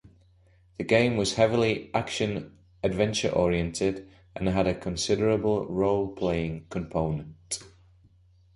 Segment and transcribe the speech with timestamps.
[0.79, 7.59] The game was heavily action-adventure oriented and had a considerable role playing component.